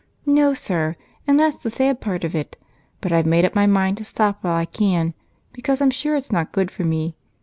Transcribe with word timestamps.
"No, 0.25 0.55
sir, 0.55 0.95
and 1.27 1.39
that's 1.39 1.57
the 1.57 1.69
sad 1.69 2.01
part 2.01 2.23
of 2.23 2.33
it, 2.33 2.57
but 3.01 3.11
I've 3.11 3.27
made 3.27 3.45
up 3.45 3.53
my 3.53 3.67
mind 3.67 3.97
to 3.97 4.03
stop 4.03 4.39
while 4.41 4.55
I 4.55 4.65
can 4.65 5.13
because 5.53 5.79
I'm 5.79 5.91
sure 5.91 6.15
it 6.15 6.25
is 6.25 6.31
not 6.31 6.51
good 6.51 6.71
for 6.71 6.83
me. 6.83 7.15